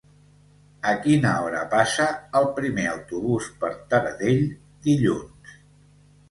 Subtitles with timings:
[0.91, 2.07] A quina hora passa
[2.39, 4.43] el primer autobús per Taradell
[4.89, 5.55] dilluns?